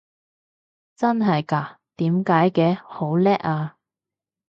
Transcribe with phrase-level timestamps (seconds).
[0.95, 1.79] 真係嘎？
[1.97, 2.75] 點解嘅？
[2.89, 3.77] 好叻啊！